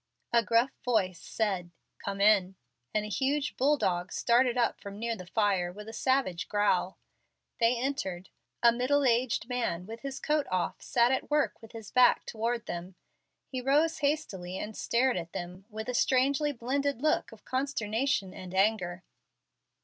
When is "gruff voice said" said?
0.41-1.69